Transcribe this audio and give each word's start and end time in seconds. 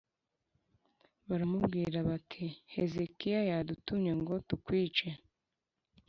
Baramubwira 1.27 1.97
bati 2.09 2.45
Hezekiya 2.73 3.41
yadutumye 3.49 4.11
ngo 4.19 4.33
tukwice 4.47 5.07